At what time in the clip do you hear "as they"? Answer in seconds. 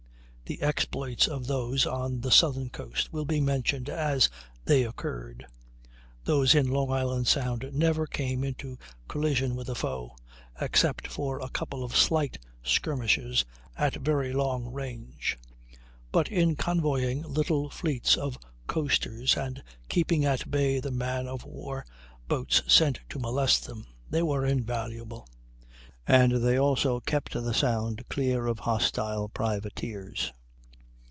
3.87-4.83